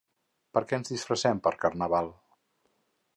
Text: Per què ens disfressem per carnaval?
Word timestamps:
Per 0.57 0.63
què 0.71 0.77
ens 0.79 0.91
disfressem 0.93 1.43
per 1.49 1.53
carnaval? 1.65 2.13